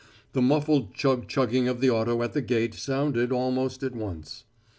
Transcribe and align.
The 0.33 0.41
muffled 0.41 0.95
chug 0.95 1.27
chugging 1.27 1.67
of 1.67 1.79
the 1.79 1.91
auto 1.91 2.23
at 2.23 2.33
the 2.33 2.41
gate 2.41 2.73
sounded 2.73 3.31
almost 3.31 3.83
at 3.83 3.95
once. 3.95 4.45